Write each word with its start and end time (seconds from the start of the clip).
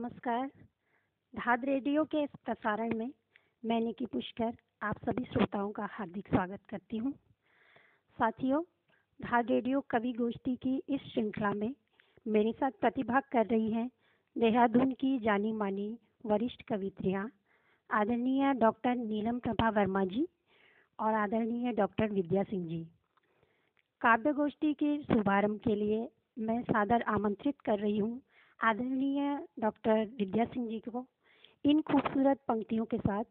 नमस्कार। 0.00 0.46
धाद 1.34 1.64
रेडियो 1.64 2.04
के 2.04 2.22
इस 2.24 2.30
प्रसारण 2.44 2.94
में 2.96 3.10
मैं 3.64 3.80
निकी 3.80 4.06
पुष्कर 4.06 4.52
आप 4.82 4.98
सभी 4.98 5.24
श्रोताओं 5.24 5.70
का 5.70 5.88
हार्दिक 5.90 6.28
स्वागत 6.28 6.60
करती 6.68 6.96
हूँ। 6.96 7.12
साथियों, 8.18 8.62
धाद 9.20 9.50
रेडियो 9.50 9.80
कवि 9.90 10.12
गोष्ठी 10.12 10.54
की 10.56 10.76
इस 10.88 11.00
श्रृंखला 11.04 11.52
में 11.52 11.74
मेरे 12.26 12.52
साथ 12.52 12.78
प्रतिभाग 12.80 13.22
कर 13.32 13.46
रही 13.46 13.70
हैं 13.72 13.86
देहरादून 14.36 14.92
की 14.92 15.18
जानी 15.18 15.52
मानी 15.52 15.88
वरिष्ठ 16.26 16.62
कवित्रियाँ, 16.62 17.28
आदरणीय 17.90 18.52
डॉक्टर 18.54 18.94
नीलम 18.94 19.38
प्रभा 19.38 19.70
वर्मा 19.70 20.04
जी 20.04 20.26
और 20.98 21.14
आदरणीय 21.14 21.72
डॉक्टर 21.72 22.12
विद्या 22.12 22.42
सिंह 22.42 22.66
जी। 22.68 22.82
काव्य 24.02 24.32
गोष्ठी 24.32 24.72
के 24.74 24.96
शुभारंभ 25.02 25.60
के 25.60 25.74
लिए 25.74 26.08
मैं 26.38 26.60
सादर 26.62 27.02
आमंत्रित 27.10 27.60
कर 27.60 27.78
रही 27.78 27.98
हूँ 27.98 28.20
आदरणीय 28.60 29.38
डॉक्टर 29.60 30.04
विद्या 30.18 30.44
सिंह 30.44 30.68
जी 30.68 30.78
को 30.88 31.04
इन 31.64 31.80
खूबसूरत 31.80 32.40
पंक्तियों 32.48 32.84
के 32.84 32.98
साथ 32.98 33.24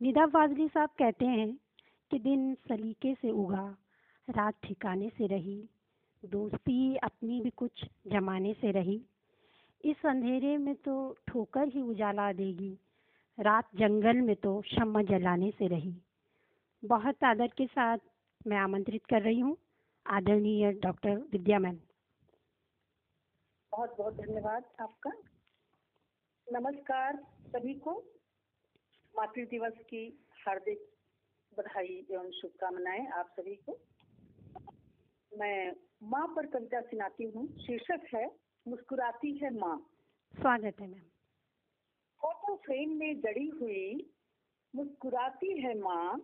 निदा 0.00 0.26
फाजली 0.26 0.66
साहब 0.68 0.90
कहते 0.98 1.26
हैं 1.26 1.52
कि 2.10 2.18
दिन 2.18 2.54
सलीके 2.68 3.14
से 3.14 3.30
उगा, 3.30 3.76
रात 4.28 4.54
ठिकाने 4.64 5.08
से 5.08 5.26
रही, 5.26 5.56
दोस्ती 6.22 6.96
अपनी 6.96 7.40
भी 7.40 7.50
कुछ 7.50 7.84
जमाने 8.06 8.52
से 8.52 8.70
रही। 8.70 9.00
इस 9.84 10.06
अंधेरे 10.06 10.56
में 10.56 10.74
तो 10.74 11.16
ठोकर 11.28 11.68
ही 11.68 11.80
उजाला 11.80 12.32
देगी, 12.32 12.76
रात 13.38 13.68
जंगल 13.76 14.20
में 14.20 14.36
तो 14.36 14.60
शम्मा 14.66 15.02
जलाने 15.02 15.50
से 15.50 15.66
रही। 15.68 15.94
बहुत 16.82 17.24
आदर 17.24 17.46
के 17.46 17.66
साथ 17.66 17.98
मैं 18.46 18.58
आमंत्रित 18.58 19.06
कर 19.06 19.22
रही 19.22 19.40
हूँ, 19.40 19.56
आदरणीय 20.06 20.72
डॉक्टर 20.72 21.16
विद्या 21.32 21.58
मैम। 21.58 21.78
बहुत 23.76 23.96
बहुत 23.98 24.14
धन्यवाद 24.14 24.64
आपका। 24.80 25.10
नमस्कार 26.52 27.16
सभी 27.46 27.74
को। 27.74 27.92
मातृ 29.14 29.44
दिवस 29.44 29.72
की 29.88 30.24
हार्दिक 30.46 30.86
बधाई 31.58 32.06
एवं 32.12 32.30
शुभकामनाएँ 32.30 33.06
आप 33.06 33.34
सभी 33.40 33.54
को। 33.54 33.78
मैं 35.32 35.72
माँ 36.02 36.26
पर 36.36 36.46
कविता 36.46 36.80
सुनाती 36.80 37.24
हूँ। 37.24 37.46
शीर्षक 37.58 38.06
है 38.14 38.24
मुस्कुराती 38.68 39.36
है 39.36 39.50
माँ। 39.58 39.76
स्वागत 40.34 40.80
है 40.80 40.86
मैम। 40.86 41.10
फ़ोटो 42.20 42.56
फ्रेम 42.56 42.96
में 42.98 43.20
जड़ी 43.20 43.48
हुई 43.48 44.14
मुस्कुराती 44.74 45.60
है 45.62 45.78
माँ 45.78 46.16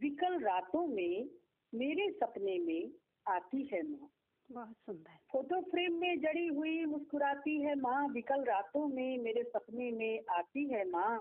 विकल 0.00 0.40
रातों 0.40 0.86
में 0.86 1.28
मेरे 1.74 2.10
सपने 2.12 2.58
में 2.58 2.90
आती 3.26 3.66
है 3.66 3.82
माँ। 3.82 4.08
बहुत 4.50 4.76
सुंदर। 4.86 5.16
फ़ोटो 5.32 5.60
फ्रेम 5.60 5.94
में 5.94 6.20
जड़ी 6.20 6.46
हुई 6.46 6.84
मुस्कुराती 6.84 7.56
है 7.62 7.74
माँ 7.74 8.06
विकल 8.08 8.44
रातों 8.44 8.86
में 8.88 9.18
मेरे 9.18 9.42
सपने 9.44 9.90
में 9.90 10.24
आती 10.30 10.64
है 10.68 10.84
माँ। 10.90 11.18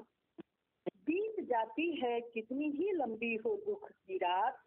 बीत 1.05 1.35
जाती 1.49 1.89
है 1.95 2.19
कितनी 2.21 2.69
ही 2.69 2.91
लंबी 2.91 3.35
हो 3.35 3.55
दुख 3.65 3.89
की 3.91 4.17
रात 4.17 4.57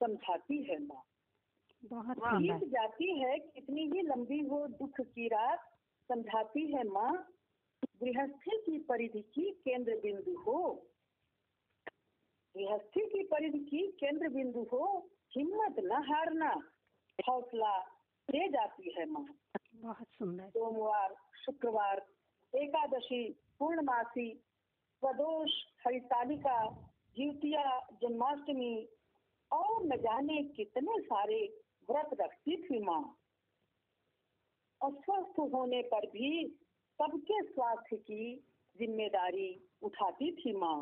समझाती 0.00 0.62
है 0.62 0.78
माँ। 0.84 1.02
बहुत 1.84 2.18
बीत 2.18 2.68
जाती 2.70 3.18
है 3.18 3.38
कितनी 3.38 3.82
ही 3.86 4.02
लंबी 4.02 4.40
हो 4.46 4.66
दुख 4.68 5.00
की 5.00 5.28
रात 5.28 5.68
समझाती 6.10 6.66
है 6.72 6.84
माँ 6.88 7.12
गृहस्थी 8.02 8.56
की 8.56 8.78
परिधि 8.78 9.22
की 9.34 9.50
केंद्र 9.64 9.96
बिंदु 9.96 10.36
हो। 10.38 10.62
गृहस्थी 12.54 13.06
की 13.06 13.22
परिधि 13.22 13.58
की 13.58 13.86
केंद्र 14.00 14.28
बिंदु 14.28 14.66
हो 14.72 14.84
हिम्मत 15.36 15.78
न 15.84 16.02
हारना 16.10 16.50
हौसला 17.18 17.76
दे 18.28 18.48
जाती 18.48 18.94
है 18.98 19.04
माँ। 19.10 19.24
बहुत 19.74 20.06
सुंदर। 20.18 20.48
सोमवार 20.48 21.14
शुक्रवार 21.44 22.00
एकादशी 22.52 23.22
पूर्णमासी 23.58 24.28
प्रदोष 25.02 25.50
हरितालिका 25.86 26.58
जीवतिया 27.16 27.64
जन्माष्टमी 28.02 28.74
और 29.50 29.84
न 29.84 29.96
जाने 29.98 30.42
कितने 30.56 30.98
सारे 31.02 31.40
व्रत 31.88 32.10
रखती 32.20 32.56
थी 32.62 32.82
माँ। 32.84 33.02
अस्वस्थ 34.80 35.38
होने 35.54 35.82
पर 35.92 36.06
भी 36.10 36.30
सबके 36.98 37.42
स्वास्थ्य 37.44 37.96
की 37.96 38.34
ज़िम्मेदारी 38.76 39.48
उठाती 39.82 40.30
थी 40.36 40.52
माँ। 40.58 40.78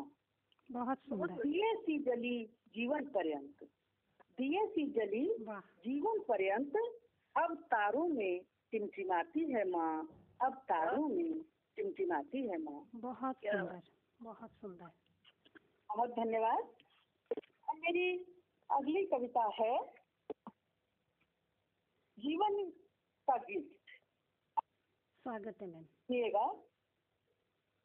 बहुत 0.69 0.97
सुंदर। 0.99 1.33
दिए 1.37 1.73
सी 1.75 1.97
जली 2.03 2.37
जीवन 2.75 3.05
पर्यंत 3.07 3.67
दिए 4.37 4.65
सी 4.67 4.85
जली 4.91 5.25
जीवन 5.85 6.19
पर्यंत 6.29 6.73
अब 7.37 7.55
तारों 7.55 8.07
में 8.07 8.41
टिमटिमाती 8.71 9.51
है 9.53 9.63
माँ। 9.69 10.07
अब 10.41 10.53
तारों 10.69 11.07
में 11.07 11.41
टिमटिमाती 11.77 12.47
है 12.47 12.57
माँ। 12.57 12.89
बहुत 12.95 13.35
सुंदर 13.35 13.81
बहुत 14.21 14.51
सुंदर। 14.51 14.91
बहुत 15.89 16.09
धन्यवाद। 16.09 16.63
मेरी 17.75 18.17
अगली 18.69 19.05
कविता 19.05 19.43
है 19.61 19.77
जीवन 22.17 22.69
का 23.27 23.37
गिफ्ट 23.37 23.91
स्वागत 25.25 25.61
है 25.61 25.67
मैम। 25.67 25.83
सुनिएगा। 25.83 26.47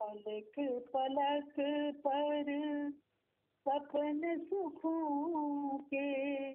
पलक 0.00 0.52
पलक 0.94 1.54
पर 2.06 2.48
सपन 3.66 4.20
सुखों 4.44 5.78
के 5.78 6.54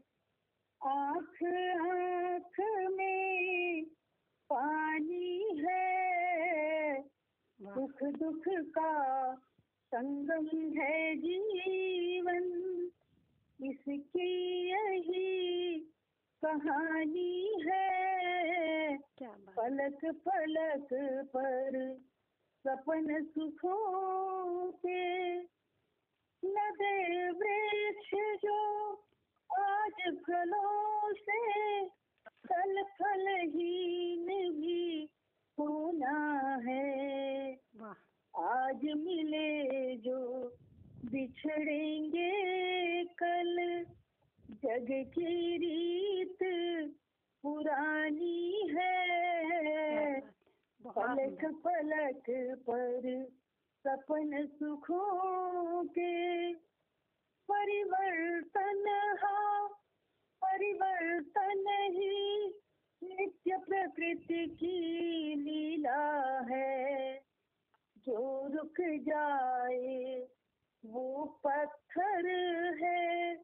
आँख 0.85 1.43
आँख 1.81 2.59
में 2.91 3.83
पानी 4.49 5.59
है। 5.59 7.01
दुख 7.61 8.03
दुख 8.03 8.43
का 8.47 8.91
संगम 9.91 10.47
है 10.81 11.15
जीवन। 11.15 12.45
इसकी 13.59 14.29
यही 14.69 15.79
कहानी 16.45 17.63
है। 17.67 18.97
क्या 19.17 19.31
पलक 19.57 19.99
पलक 20.05 20.87
पर 21.35 21.95
सपन 22.65 23.23
सुखों 23.23 24.71
के 24.71 25.35
लगे 26.43 27.29
वृक्ष 27.31 28.11
जो 28.45 28.57
आज 29.49 29.99
फलों 30.25 31.13
से 31.13 31.39
फल 32.47 32.81
फलहीन 32.99 34.27
भी 34.51 35.09
होना 35.57 36.17
है। 36.67 37.53
आज 38.33 38.81
मिले 38.97 39.95
जो 39.97 40.19
बिछड़ेंगे 41.05 42.31
कल 43.21 43.55
जग 44.63 44.87
की 45.13 45.57
रीत 45.57 46.43
पुरानी 47.43 48.67
है। 48.69 50.21
पलक 50.85 51.45
पलक 51.65 52.29
पर 52.69 53.25
सपन 53.85 54.45
सुखों 54.53 55.83
के 55.97 56.53
परिवर्तन 57.51 58.87
हा। 59.23 59.67
परिवर्तन 60.41 61.65
ही 61.67 62.47
नित्य 63.03 63.57
प्रकृति 63.57 64.45
की 64.47 64.77
लीला 65.35 66.39
है। 66.51 67.19
जो 67.97 68.47
रुक 68.47 68.81
जाए 68.81 70.27
वो 70.85 71.25
पत्थर 71.25 72.27
है। 72.83 73.35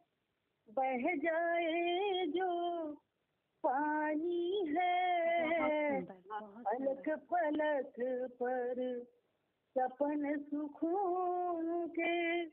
बह 0.70 1.16
जाए 1.16 2.26
जो 2.26 2.94
पानी 3.64 4.66
है। 4.68 6.02
पलक 6.02 7.10
पलक 7.10 7.94
पर 8.42 9.04
सपन 9.78 10.40
सुखों 10.40 11.88
के 11.88 12.46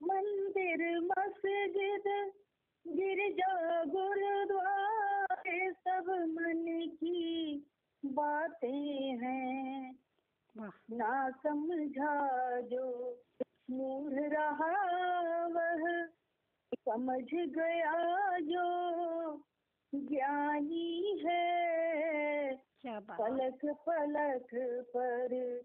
मंदिर 0.00 1.00
मस्जिद 1.24 2.06
गिरजा 2.86 3.84
गुरुद्वारे 3.84 5.72
सब 5.72 6.08
मन 6.08 6.64
की 6.94 7.22
बातें 8.04 9.16
हैं। 9.16 9.94
ना 10.90 11.30
समझा 11.30 12.12
जो 12.60 12.84
मूढ़ 13.70 14.12
रहा 14.12 14.74
वह 15.46 16.06
समझ 16.74 17.24
गया 17.34 17.94
जो 18.38 18.66
ज्ञानी 19.94 21.22
है। 21.26 22.54
पलक 22.86 23.60
पलक 23.88 24.48
पर 24.96 25.62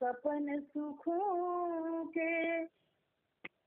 सपन 0.00 0.60
सुखों 0.60 2.04
के 2.04 2.64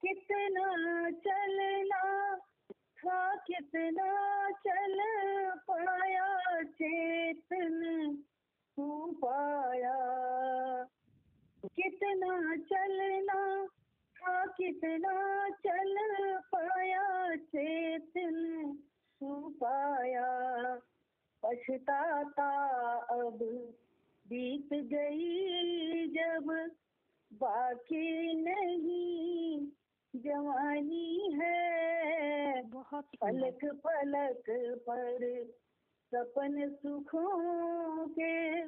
कितना 0.02 1.10
चलना 1.12 2.36
था, 2.76 3.36
कितना 3.36 4.50
चल 4.52 5.00
पाया, 5.72 6.64
चेतन 6.64 7.78
तू 8.78 9.12
पाया। 9.26 9.96
कितना 11.66 12.56
चलना 12.56 13.66
था, 14.16 14.46
कितना 14.46 15.50
चल 15.50 15.96
पाया, 16.56 17.36
चेतन 17.36 18.72
तू 19.20 19.50
पाया। 19.50 20.80
पछताता 21.44 22.50
अब 23.12 23.40
बीत 24.28 24.70
गई 24.74 26.08
जब 26.08 26.70
बाकी 27.34 28.34
नहीं 28.36 29.68
जवानी 30.16 31.34
है। 31.34 32.64
बहुत 32.64 33.08
पलक 33.22 33.60
पलक 33.66 34.44
पर 34.90 35.46
सपन 36.14 36.70
सुखों 36.70 38.08
के। 38.08 38.64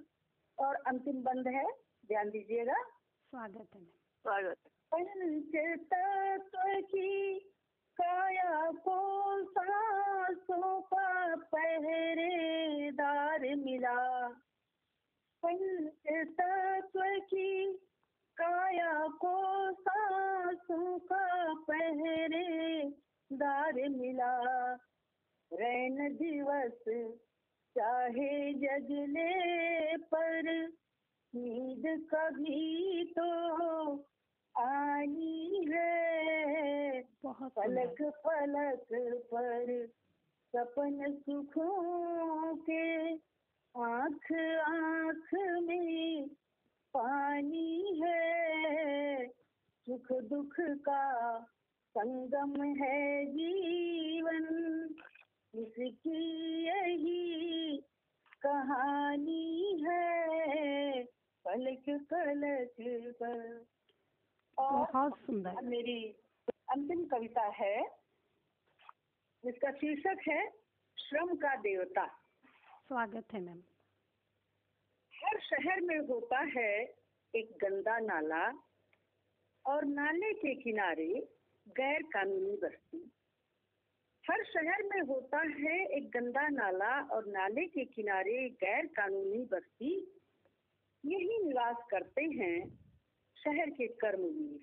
और 0.59 0.75
अंतिम 0.75 1.23
बंद 1.23 1.47
है 1.47 1.65
ध्यान 2.05 2.29
दीजिएगा। 2.29 2.99
स्वागत 3.29 3.67
है। 3.75 3.83
स्वागत। 3.83 4.57
पंच 4.93 5.79
तत्व 5.93 6.81
की 6.81 7.39
काया 8.01 8.71
को 8.71 9.43
सांसों 9.43 10.81
का 10.81 11.35
पहरेदार 11.35 13.39
मिला। 13.39 14.27
पंच 15.45 16.27
तत्व 16.41 17.01
की 17.05 17.79
काया 18.37 19.07
को 19.07 19.71
सांसों 19.71 20.58
मिला। 23.87 24.73
रैन 25.53 25.97
दिवस 26.15 26.83
चाहे 27.75 28.53
जगले 28.53 29.97
पर 29.97 30.67
नींद 31.35 32.07
कभी 32.13 33.03
तो 33.17 33.29
आनी 34.55 35.65
है। 35.69 37.01
पलक 37.25 38.01
पलक 38.01 38.87
पर 39.33 39.87
सपन 40.55 41.13
सुखों 41.13 42.55
के 42.55 43.13
आँख 43.75 44.31
आँख 44.67 45.33
में 45.63 46.27
पानी 46.93 48.01
है। 48.03 49.27
सुख 49.27 50.11
दुख 50.11 50.55
का 50.59 51.03
संगम 51.99 52.63
है 52.63 53.25
जीवन 53.25 54.43
इसकी 55.55 56.19
यही 56.65 57.77
कहानी 58.41 59.81
है। 59.83 61.03
पलक 61.45 61.83
पलक 61.89 62.75
पर। 63.21 63.65
और 64.57 64.91
बहुत 64.91 65.17
सुंदर। 65.17 65.61
मेरी 65.61 66.15
अंतिम 66.69 67.05
कविता 67.05 67.41
है 67.41 67.81
जिसका 69.45 69.71
शीर्षक 69.71 70.29
है 70.29 70.49
श्रम 70.97 71.35
का 71.35 71.55
देवता। 71.55 72.07
स्वागत 72.87 73.33
है 73.33 73.41
मैम। 73.41 73.63
हर 75.15 75.39
शहर 75.39 75.81
में 75.81 75.99
होता 75.99 76.39
है 76.39 76.95
एक 77.35 77.57
गंदा 77.61 77.99
नाला 77.99 78.63
और 79.65 79.85
नाले 79.85 80.33
के 80.33 80.55
किनारे 80.55 81.38
गैर 81.77 82.03
कानूनी 82.03 82.55
बस्ती 82.63 83.11
हर 84.23 84.43
शहर 84.43 84.83
में 84.83 85.01
होता 85.01 85.39
है 85.39 85.75
एक 85.97 86.09
गंदा 86.09 86.47
नाला 86.47 86.89
और 87.11 87.27
नाले 87.27 87.65
के 87.65 87.85
किनारे 87.85 88.49
गैर 88.63 88.85
कानूनी 88.85 89.43
बस्ती। 89.51 89.91
यही 91.03 91.37
निवास 91.43 91.75
करते 91.91 92.21
हैं 92.21 92.57
शहर 93.37 93.69
के 93.69 93.87
कर्मवीर। 93.87 94.59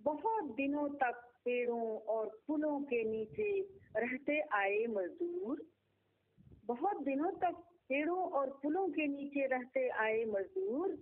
बहुत 0.00 0.44
दिनों 0.44 0.88
तक 0.88 1.20
पेड़ों 1.44 1.98
और 2.06 2.40
पुलों 2.46 2.80
के 2.80 3.02
नीचे 3.04 3.50
रहते 3.96 4.40
आए 4.40 4.84
मजदूर। 4.86 5.62
बहुत 6.64 7.02
दिनों 7.02 7.30
तक 7.30 7.62
पेड़ों 7.88 8.22
और 8.30 8.50
पुलों 8.62 8.88
के 8.88 9.06
नीचे 9.06 9.46
रहते 9.46 9.88
आए 9.88 10.24
मजदूर 10.24 10.94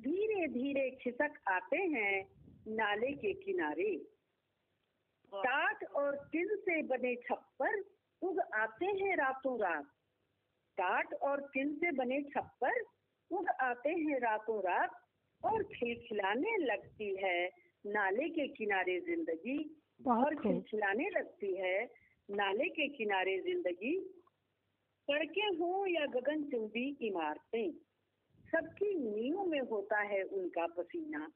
धीरे 0.00 0.46
धीरे 0.48 0.90
खिसक 1.02 1.40
आते 1.48 1.76
हैं 1.76 2.39
नाले 2.68 3.12
के 3.12 3.32
किनारे। 3.34 3.96
टाट 5.32 5.84
और 5.96 6.16
टिन 6.32 6.48
से 6.58 6.82
बने 6.82 7.14
छप्पर 7.24 7.82
उग 8.22 8.40
आते 8.54 8.86
हैं 8.86 9.16
रातों 9.16 9.58
रात। 9.60 9.84
टाट 10.78 11.14
और 11.22 11.40
टिन 11.54 11.74
से 11.74 11.90
बने 11.92 12.20
छप्पर 12.24 12.80
उग 13.30 13.48
आते 13.62 13.90
हैं 13.90 14.18
रातों 14.20 14.60
रात 14.62 15.00
और 15.42 15.62
खिलखिलाने 15.74 16.56
लगती 16.56 17.14
है। 17.24 17.50
नाले 17.84 18.28
के 18.28 18.46
किनारे 18.48 18.98
ज़िंदगी 19.00 19.58
और 20.08 20.34
खिलखिलाने 20.34 21.08
लगती 21.10 21.54
है। 21.56 21.84
नाले 22.28 22.68
के 22.68 22.88
किनारे 22.88 23.38
ज़िंदगी 23.42 23.98
सड़कें 25.08 25.56
हों 25.58 25.86
या 25.88 26.06
गगनचुंबी 26.10 26.88
इमारतें 27.02 27.70
सबकी 28.48 28.94
नींव 28.94 29.44
में 29.44 29.60
होता 29.70 30.00
है 30.02 30.22
उनका 30.22 30.66
पसीना। 30.76 31.26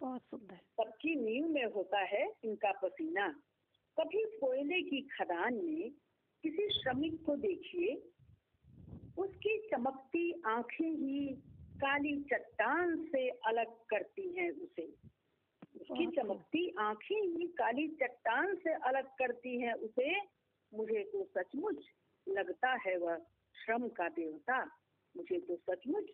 बहुत 0.00 0.22
सुंदर। 0.22 0.56
सबकी 0.56 1.14
नींव 1.14 1.48
में 1.48 1.64
होता 1.64 2.00
है 2.00 2.32
इनका 2.44 2.72
पसीना। 2.72 3.28
कभी 3.96 4.24
कोयले 4.40 4.82
की 4.82 5.00
खदान 5.00 5.54
में 5.54 5.90
किसी 6.44 6.68
श्रमिक 6.82 7.24
को 7.24 7.36
देखिए 7.36 7.94
उसकी 9.18 9.68
चमकती 9.68 10.42
आँखें 10.46 10.90
ही 10.90 11.28
काली 11.76 12.22
चट्टान 12.22 13.04
से 13.06 13.28
अलग 13.28 13.66
करती 13.66 14.36
हैं 14.36 14.50
उसे। 14.50 14.86
उसकी 15.80 16.06
चमकती 16.06 16.74
आँखें 16.78 17.16
ही 17.16 17.46
काली 17.46 17.88
चट्टान 17.88 18.54
से 18.54 18.72
अलग 18.72 19.06
करती 19.06 19.60
हैं 19.60 19.72
उसे। 19.72 20.20
मुझे 20.74 21.04
तो 21.04 21.24
सचमुच 21.24 21.84
लगता 22.28 22.72
है 22.86 22.96
वह 22.98 23.16
श्रम 23.54 23.88
का 23.88 24.08
देवता। 24.08 24.64
मुझे 25.16 25.40
तो 25.40 25.56
सचमुच 25.56 26.04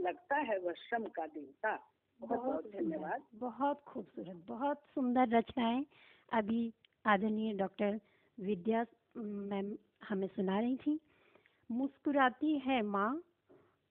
लगता 0.00 0.36
है 0.36 0.58
वह 0.58 0.72
श्रम 0.72 1.04
का 1.04 1.26
देवता। 1.26 1.76
बहुत 2.20 2.64
धन्यवाद। 2.72 3.22
बहुत 3.34 3.82
खूबसूरत 3.86 4.42
बहुत 4.48 4.80
सुंदर 4.94 5.28
रचनाएँ 5.28 5.84
अभी 6.32 6.72
आदरणीय 7.04 7.52
डॉक्टर 7.52 7.98
विद्या 8.38 8.84
मैम 9.16 9.72
हमें 10.08 10.26
सुना 10.26 10.58
रही 10.60 10.76
थी। 10.76 10.98
मुस्कुराती 11.70 12.56
है 12.58 12.80
माँ 12.82 13.10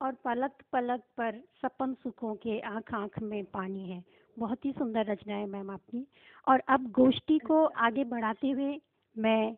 और 0.02 0.14
पलक 0.26 0.62
पलक 0.72 1.02
पर 1.18 1.40
सपन 1.62 1.94
सुखों 1.94 2.34
के 2.36 2.60
आँख 2.60 2.94
आँख 2.94 3.20
में 3.22 3.44
पानी 3.46 3.90
है। 3.90 4.04
बहुत 4.38 4.66
ही 4.66 4.72
सुंदर 4.72 5.06
रचनाएँ 5.06 5.46
मैम 5.46 5.70
आपकी। 5.72 6.06
और 6.48 6.64
अब 6.70 6.92
गोष्ठी 6.92 7.38
को 7.40 7.64
आगे 7.88 8.04
बढ़ाते 8.04 8.50
हुए 8.50 8.80
मैं 9.16 9.56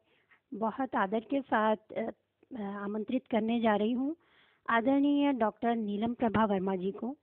बहुत 0.52 0.96
आदर 0.96 1.20
के 1.30 1.42
साथ 1.42 1.94
आमंत्रित 2.54 3.28
करने 3.32 3.60
जा 3.60 3.76
रही 3.76 3.92
हूँ। 3.92 4.16
आदरणीय 4.70 5.32
डॉक्टर 5.34 5.76
नीलम 5.76 6.14
प्रभा 6.14 6.46
वर्मा 6.46 6.76
जी 6.76 6.92
को। 6.92 7.16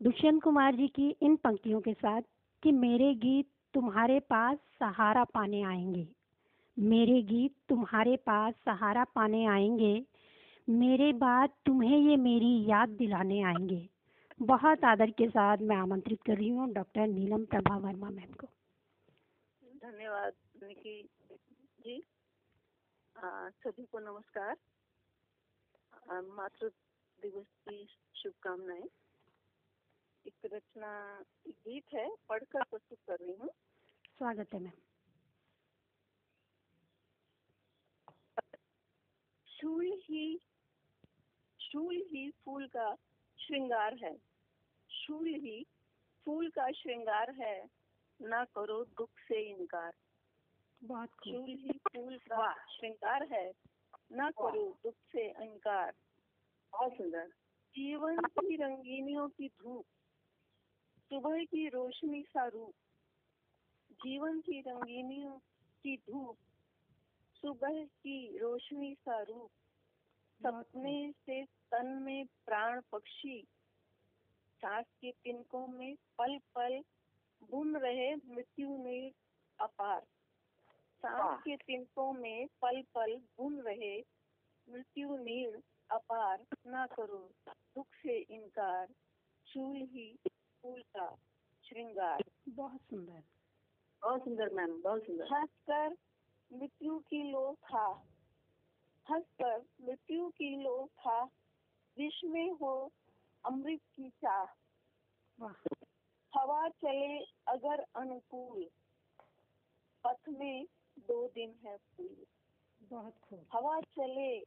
दुष्यंत 0.00 0.42
कुमार 0.42 0.74
जी 0.74 0.86
की 0.88 1.08
इन 1.22 1.34
पंक्तियों 1.36 1.80
के 1.80 1.92
साथ 1.92 2.22
कि 2.62 2.72
मेरे 2.72 3.14
गीत 3.14 3.46
तुम्हारे 3.74 4.18
पास 4.20 4.58
सहारा 4.80 5.24
पाने 5.24 5.62
आएँगे। 5.62 6.06
मेरे 6.76 7.20
गीत 7.22 7.54
तुम्हारे 7.68 8.16
पास 8.16 8.54
सहारा 8.64 9.04
पाने 9.04 9.44
आएँगे। 9.46 9.94
मेरे 10.68 11.12
बाद 11.12 11.50
तुम्हें 11.66 11.96
ये 11.98 12.16
मेरी 12.16 12.50
याद 12.66 12.88
दिलाने 12.88 13.40
आएँगे। 13.42 13.88
बहुत 14.42 14.84
आदर 14.84 15.10
के 15.10 15.28
साथ 15.28 15.58
मैं 15.62 15.76
आमंत्रित 15.76 16.22
कर 16.22 16.36
रही 16.36 16.48
हूँ 16.48 16.72
डॉक्टर 16.72 17.06
नीलम 17.06 17.44
प्रभा 17.44 17.76
वर्मा 17.76 18.10
मैम 18.10 18.32
को। 18.32 18.46
धन्यवाद 19.82 20.32
निकी 20.62 21.02
जी। 21.80 22.02
सभी 23.16 23.84
को 23.84 23.98
नमस्कार। 23.98 24.56
मातृ 26.10 26.68
दिवस 27.18 27.46
की 27.68 27.86
शुभकामनाएँ। 28.14 28.88
एक 30.28 30.50
रचना 30.52 30.88
एक 31.48 31.54
गीत 31.66 31.92
है 31.94 32.08
पढ़कर 32.28 32.62
प्रस्तुत 32.62 32.98
कर 33.06 33.16
रही 33.20 33.32
हूँ। 33.32 33.48
स्वागत 34.18 34.54
है 34.54 34.60
मैम। 34.60 34.80
शूल 39.48 39.86
ही 40.04 40.24
शूल 41.60 41.96
ही 42.10 42.28
फूल 42.44 42.66
का 42.66 42.94
श्रृंगार 43.38 43.94
है। 44.04 44.14
शूल 44.90 45.28
ही 45.44 45.64
फूल 46.26 46.50
का 46.50 46.70
श्रृंगार 46.72 47.34
है 47.34 47.56
ना 48.20 48.44
करो 48.44 48.82
दुख 48.98 49.10
से 49.28 49.42
इनकार। 49.50 49.92
बहुत 50.82 51.08
शूल 51.24 51.50
ही 51.50 51.78
फूल 51.88 52.18
का 52.18 52.52
श्रृंगार 52.70 53.28
है 53.32 53.46
ना 54.12 54.30
करो 54.30 54.70
दुख 54.84 54.94
से 55.12 55.28
अहंकार 55.30 55.92
बहुत 56.72 56.92
सुंदर। 56.92 57.28
जीवन 57.74 58.16
की 58.16 58.56
रंगीनियों 58.56 59.28
की 59.28 59.48
धूप 59.48 59.84
सुबह 61.10 61.44
की 61.44 61.68
रोशनी 61.68 62.22
सा 62.22 62.46
रूप 62.46 62.72
जीवन 64.02 64.40
की 64.40 64.60
रंगीनियों 64.60 65.38
की 65.84 65.96
धूप 65.96 66.36
सुबह 67.34 67.84
की 67.84 68.38
रोशनी 68.38 68.94
सा 68.94 69.22
रूप 69.22 69.50
सपने 70.40 71.12
से 71.26 71.44
तन 71.44 71.86
में 71.86 72.26
प्राण 72.46 72.80
पक्षी 72.92 73.46
सांस 74.62 74.86
के 75.00 75.10
तिनकों 75.10 75.66
में 75.66 75.96
पल 76.18 76.38
पल 76.54 76.82
बुन 77.42 77.76
रहे 77.76 78.14
मृत्यु 78.14 78.76
ने 78.84 79.12
अपार। 79.58 80.00
सांस 81.02 81.40
के 81.40 81.56
तिनकों 81.56 82.12
में 82.12 82.46
पल 82.62 82.82
पल 82.94 83.16
बुन 83.38 83.60
रहे 83.60 83.98
मृत्यु 84.68 85.16
नीड़ 85.16 85.56
अपार 85.90 86.46
ना 86.66 86.86
करो 86.86 87.30
दुख 87.46 87.86
से 88.02 88.18
इनकार 88.18 88.86
चूल 89.46 89.76
ही 89.76 90.18
फूल 90.68 90.82
का 90.82 91.18
श्रृंगार। 91.64 92.24
बहुत 92.48 92.80
सुंदर। 92.80 93.22
बहुत 94.02 94.24
सुंदर 94.24 94.48
मैम 94.54 94.82
बहुत 94.82 95.02
सुंदर। 95.02 95.24
हंसकर 95.32 95.96
मृत्यु 96.52 96.98
की 96.98 97.30
लो 97.30 97.54
था। 97.54 97.86
हंसकर 99.10 99.64
मृत्यु 99.80 100.28
की 100.28 100.62
लो 100.62 100.86
था। 100.86 101.24
विष 101.98 102.24
में 102.24 102.50
हो 102.50 102.92
अमृत 103.44 103.80
की 103.96 104.10
चाह। 104.10 104.44
हवा 106.38 106.68
चले 106.68 107.24
अगर 107.48 107.84
अनुकूल 107.96 108.68
पथ 110.04 110.28
में 110.28 110.66
दो 110.98 111.28
दिन 111.28 111.54
है 111.64 111.76
फूल। 111.76 112.26
बहुत 112.82 113.14
खूब। 113.18 113.46
हवा 113.52 113.80
चले 113.80 114.40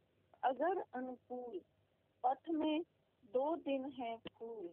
अगर 0.44 0.80
अनुकूल 0.94 1.60
पथ 2.26 2.50
में 2.50 2.82
दो 3.24 3.56
दिन 3.56 3.90
है 3.90 4.16
फूल। 4.16 4.70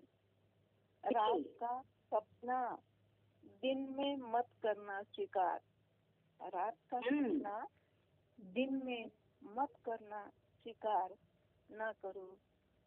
रात 1.05 1.43
का 1.47 1.81
सपना 1.81 2.81
दिन 3.43 3.95
में 3.97 4.15
मत 4.17 4.47
करना 4.63 5.01
स्वीकार। 5.01 5.61
रात 6.41 6.77
का 6.91 6.97
हम्म। 6.97 7.37
सपना 7.37 7.67
दिन 8.39 8.81
में 8.85 9.11
मत 9.43 9.69
करना 9.85 10.27
स्वीकार 10.29 11.15
ना 11.71 11.91
करो 11.91 12.37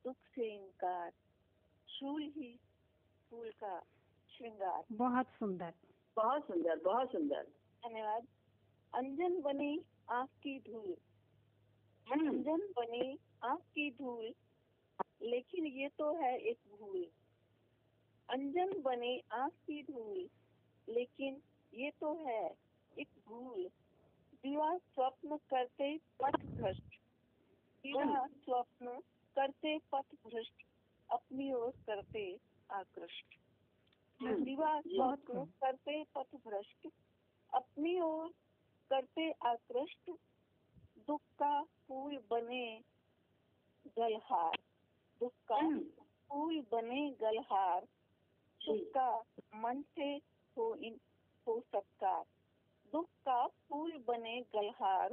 दुख 0.05 0.17
से 0.35 0.55
इनकार 0.55 1.13
शूल 1.89 2.23
ही 2.23 2.61
फूल 3.31 3.51
का 3.51 3.81
श्रृंगार। 4.29 4.85
बहुत 4.93 5.27
सुंदर। 5.27 5.75
बहुत 6.17 6.47
सुंदर 6.47 6.79
बहुत 6.79 7.13
सुंदर। 7.13 7.43
धन्यवाद। 7.87 8.27
अंजन 8.95 9.41
बनी 9.41 9.85
आँख 10.11 10.31
की 10.31 10.59
धूल। 10.61 10.97
हम्म, 12.09 12.29
अंजन 12.29 12.73
बनी 12.77 13.19
आँख 13.45 13.61
की 13.61 13.91
धूल 13.91 14.35
लेकिन 15.23 15.67
ये 15.67 15.89
तो 15.89 16.15
है 16.17 16.39
एक 16.39 16.59
भूल। 16.81 17.07
अंजन 18.33 18.83
बने 18.83 19.23
आँख 19.33 19.53
की 19.53 19.83
धूल। 19.83 20.29
लेकिन 20.89 21.43
ये 21.75 21.91
तो 21.91 22.15
है 22.27 22.55
एक 22.99 23.09
भूल 23.29 23.71
दिवा 24.43 24.79
स्वप्न 24.79 25.37
करते 25.37 25.99
पथ 25.99 26.47
भ्रष्ट। 26.47 26.97
दिवा 27.85 28.27
स्वप्न 28.27 29.01
करते 29.37 29.79
पथ 29.79 30.15
भ्रष्ट। 30.27 30.63
अपनी 31.11 31.53
ओर 31.53 31.71
करते 31.71 32.41
आकृष्ट। 32.71 33.35
हम्म, 34.23 34.45
दिवा 34.45 34.81
स्वप्न 34.81 35.45
करते 35.45 36.05
पथ 36.05 36.37
भ्रष्ट। 36.37 36.89
अपनी 37.55 38.01
ओर 38.01 38.29
करते 38.91 39.33
आकृष्ट। 39.33 40.11
दुख 41.07 41.21
का 41.39 41.63
फूल 41.63 42.19
बने 42.31 42.81
गलहार। 43.99 44.59
दुख 45.21 45.33
का 45.49 45.57
हम्म, 45.57 45.85
फूल 46.29 46.61
बने 46.73 47.11
गलहार। 47.11 47.89
सुख 48.63 48.79
का 48.97 49.09
मन 49.55 49.83
से 49.97 50.15
हो 50.57 50.75
इन 50.75 51.01
हो 51.47 51.61
सत्कार 51.61 52.25
दुख 52.93 53.07
का 53.27 53.47
फूल 53.47 53.93
बने 54.09 54.41
गलहार 54.55 55.13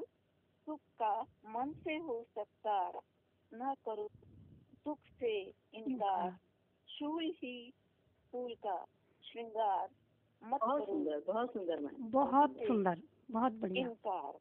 सुख 0.65 0.79
का 0.99 1.21
मन 1.45 1.73
से 1.83 1.97
हो 1.97 2.23
सत्कार 2.35 2.99
न 3.53 3.73
करो 3.85 4.09
दुख 4.85 4.99
से 5.19 5.31
इनकार। 5.73 6.37
शूल 6.87 7.23
ही 7.37 7.73
फूल 8.31 8.53
का 8.55 8.85
श्रृंगार। 9.23 9.89
मत 10.41 10.59
बहुत 10.59 10.85
सुंदर 10.85 11.23
बहुत 11.27 11.53
सुंदर 11.53 11.79
मैम 11.79 12.11
बहुत 12.11 12.55
सुंदर 12.57 13.01
बहुत 13.31 13.53
बढ़िया। 13.53 13.87
इनकार। 13.87 14.33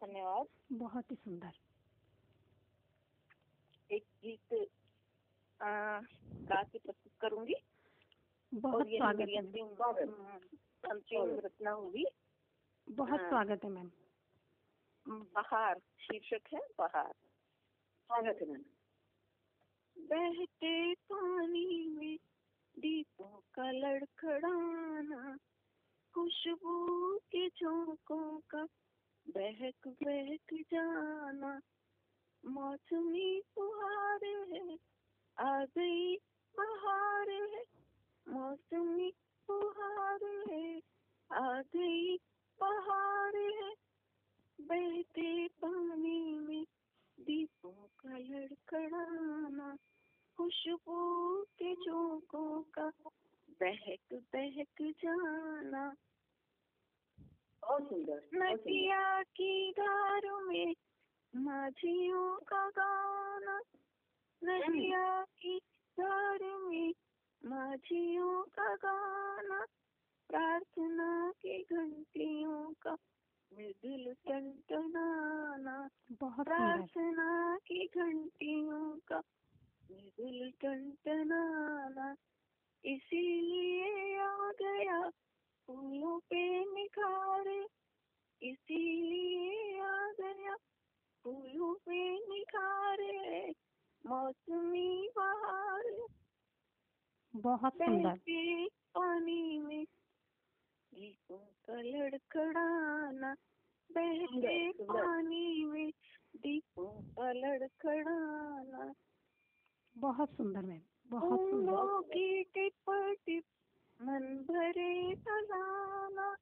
धन्यवाद। 0.00 0.46
बहुत 0.72 1.10
ही 1.10 1.16
सुंदर। 1.16 1.52
एक 3.90 4.04
गीत 4.24 4.54
आ, 5.60 6.00
गा 6.48 6.62
के 6.62 6.78
प्रस्तुत 6.78 7.12
करूँगी। 7.20 7.54
बहुत 8.54 8.86
स्वागत 8.86 9.20
है 9.20 9.36
अंतिम। 9.36 9.66
रचना 11.38 11.70
होगी। 11.70 12.04
बहुत 12.88 13.20
हाँ। 13.20 13.28
स्वागत 13.28 13.64
है 13.64 13.70
मैम। 13.70 13.90
बहार 15.08 15.78
शीर्षक 15.78 16.54
है 16.54 16.60
बहार। 16.78 17.12
स्वागत 18.10 18.38
है 18.42 18.48
मैम। 18.48 18.64
बहते 19.96 20.94
पानी 20.94 21.88
में 21.88 22.16
दीपों 22.78 23.40
का 23.54 23.70
लड़खड़ाना 23.70 25.36
खुशबू 26.14 27.16
के 27.18 27.48
झोंकों 27.48 28.40
का 28.50 28.64
बहक 29.26 29.88
बहक 30.02 30.54
जाना। 30.72 31.60
मौसमी 32.44 33.42
फुहार 33.54 34.24
है 34.24 34.78
आ 35.38 35.64
गई 35.64 36.16
बहार 36.54 37.30
है। 37.30 37.79
मौसमी 38.30 39.10
फुहार 39.46 40.24
है 40.50 40.80
आ 41.30 41.62
गई 41.62 42.16
बहार 42.58 43.36
है। 43.36 43.72
बहते 44.58 45.48
पानी 45.48 46.38
में 46.38 46.64
दीपों 47.18 47.88
का 47.98 48.18
लड़खड़ाना 48.18 49.76
खुशबू 50.36 51.00
के 51.58 51.74
झोंकों 51.74 52.62
का 52.62 52.86
बहक 53.60 54.14
बहक 54.34 54.82
जाना। 55.04 55.84
बहुत 57.62 57.88
सुंदर 57.88 58.28
नदिया 58.34 59.22
की 59.22 59.72
धार 59.72 60.30
में 60.42 60.74
माझियों 61.36 62.36
का 62.48 62.68
गाना 62.68 63.60
नदिया 64.42 65.22
की 65.22 65.58
धार 65.98 66.44
में 66.58 66.92
माझियों 67.44 68.42
का 68.42 68.74
गाना 68.74 69.64
प्रार्थना 70.28 71.30
की 71.30 71.62
घंटियों 71.62 72.72
का 72.82 72.92
मृदुल 73.52 74.14
टनटनाना 74.26 75.88
बहुत 76.12 76.46
प्रार्थना 76.46 77.56
की 77.56 77.86
घंटियों 77.86 78.98
का 79.08 79.22
मृदुल 79.90 80.52
टनटनाना। 80.60 82.16
इसीलिए 82.84 84.18
आ 84.18 84.50
गया 84.62 85.08
फूलों 85.66 86.18
पे 86.18 86.60
निखार। 86.60 87.48
इसीलिए 88.42 89.80
आ 89.80 90.10
गया 90.20 90.54
फूलों 91.24 91.74
पे 91.74 92.14
निखार 92.14 93.02
मौसमी 94.06 95.08
बहार। 95.16 95.92
बहुत 97.36 97.72
सुंदर। 97.74 98.18
पानी 98.94 99.58
में 99.58 99.84
दीपों 100.94 101.38
का 101.38 101.80
लड़खड़ाना 101.80 103.34
बहते। 103.92 104.72
पानी 104.72 105.64
में 105.64 105.90
दीपों 106.36 107.02
का 107.02 107.32
लड़खड़ाना। 107.32 108.94
बहुत 109.96 110.36
सुंदर 110.36 110.62
मैम 110.62 110.80
बहुत 111.06 111.40
सुंदर। 111.40 112.08
की 112.14 112.44
टिप 112.44 113.16
टिप 113.26 113.44
मन 114.02 114.46
भरे 114.50 115.14
खजाना। 115.14 116.36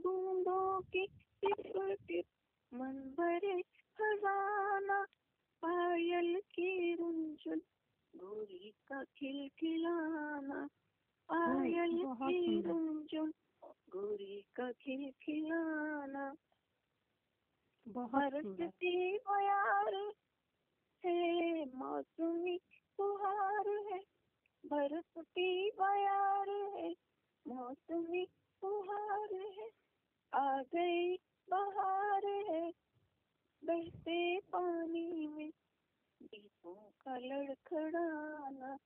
बूंदों 0.00 0.80
की 0.80 1.06
टिप 1.06 1.96
टिप 2.08 2.26
मन 2.74 3.14
भरे 3.18 3.62
खजाना। 3.62 5.02
पायल 5.62 6.40
की 6.40 6.94
रुंझुन 6.94 7.60
गोरी 8.16 8.70
का 8.88 9.02
खिलखिलाना 9.16 10.66
पायल 11.28 12.04
की। 12.22 12.60
रुंझुन 12.62 13.32
गोरी 13.90 14.42
का 14.56 14.70
खिलखिलाना। 14.72 16.24
बरसती 17.86 19.18
बयार 19.28 19.94
है 21.04 21.64
मौसमी 21.74 22.58
फुहार 22.98 23.68
है। 23.92 24.00
बरसती 24.64 25.70
बयार 25.80 26.50
है 26.76 26.90
मौसमी 27.46 28.24
फुहार 28.62 29.34
है। 29.58 29.68
आ 30.32 30.62
गई 30.74 31.16
बहार 31.48 32.26
है 32.50 32.70
बहते 33.62 34.18
पानी 34.52 35.26
में 35.28 35.50
दीपों 36.22 36.74
का 36.74 37.18
लड़खड़ाना 37.18 38.76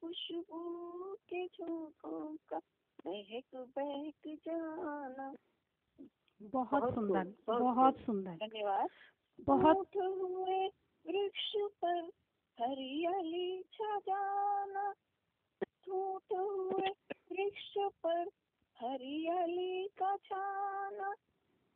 खुशबू 0.00 1.14
के 1.14 1.46
झोंकों 1.46 2.36
का 2.48 2.58
बहक 3.06 3.68
बहक 3.78 4.38
जाना। 4.48 5.34
बहुत 6.42 6.94
सुंदर 6.94 7.34
बहुत 7.46 7.62
बहुत 7.62 7.96
सुंदर। 7.96 8.30
धन्यवाद। 8.30 8.88
बहुत 9.40 9.88
हुए 9.96 10.66
वृक्ष 11.06 11.52
पर 11.56 12.10
हरियाली 12.58 13.62
छा 13.62 13.98
जाना। 13.98 14.94
टूट 15.62 16.32
हुए 16.32 16.88
वृक्ष 17.32 17.74
पर 17.78 18.28
हरियाली 18.76 19.88
का 19.88 20.16
छाना। 20.16 21.14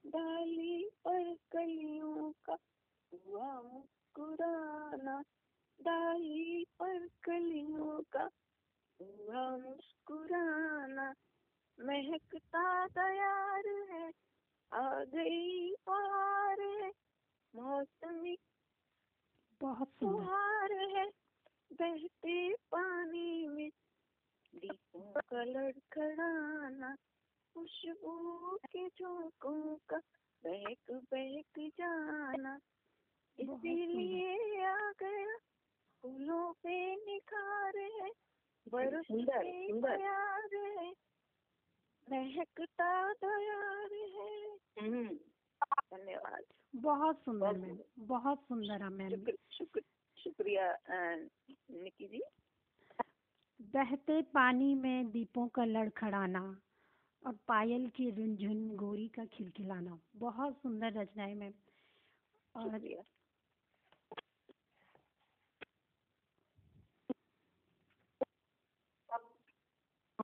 डाली 0.07 0.91
पर 1.05 1.35
कलियों 1.53 2.33
का 2.45 2.57
हुआ 3.13 3.81
मुस्कुराना 4.17 5.15
डाली 5.81 6.65
पर 6.79 6.99
कलियों 7.25 8.01
का 8.13 8.29
हुआ 9.01 9.43
मुस्कुराना। 9.59 11.07
महकता 11.79 12.65
तैयार 12.89 13.69
है 13.91 14.07
आ 14.73 14.83
गई 15.05 15.75
पार 15.89 16.61
है 16.61 16.91
मौसमी 17.55 18.37
बहुत 19.61 19.89
सुंदर। 19.91 20.15
फुहार 20.15 20.73
है 20.97 21.07
बहते 21.73 22.37
पानी 22.73 23.49
में 23.49 23.71
दीपों 24.55 25.21
का 25.23 25.43
लड़खड़ाना 25.45 26.95
खुशबू 27.57 28.57
के 28.67 28.87
झोंकों 28.89 29.77
का 29.89 29.99
बहक 30.45 30.93
बहक 31.13 31.59
जाना। 31.81 32.57
इसीलिए 33.39 34.65
आ 34.65 34.91
गया 34.91 35.37
फूलों 36.03 36.53
पे 36.53 36.75
निखार 36.97 37.77
है 37.77 38.11
बरस। 38.69 39.07
प्यार 39.11 40.55
है 40.55 40.93
महकता 42.07 43.13
तैयार 43.13 43.93
है। 43.93 44.31
हम्म, 44.81 45.09
धन्यवाद। 45.95 46.45
बहुत 46.77 47.21
सुंदर 47.25 47.53
मैम 47.53 47.79
बहुत 47.99 48.41
सुंदर 48.41 48.89
मैम। 48.89 49.11
शुक्र 49.11 49.37
शुक्र 49.53 49.83
शुक्रिया 50.19 50.79
निकी 50.91 52.09
जी। 52.09 52.23
बहते 53.61 54.21
पानी 54.23 54.75
में 54.75 55.11
दीपों 55.11 55.49
का 55.49 55.65
लड़खड़ाना 55.65 56.61
और 57.23 57.37
पायल 57.49 57.89
की 57.89 58.11
रुनझुन 58.11 58.77
गोरी 58.77 59.09
का 59.09 59.25
खिलखिलाना। 59.25 59.99
बहुत 60.17 60.55
सुंदर 60.55 60.93
रचना 60.93 61.23
है 61.23 61.35
मैम। 61.35 61.53
और 62.55 62.81